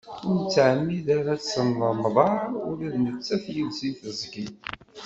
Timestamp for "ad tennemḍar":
1.35-2.41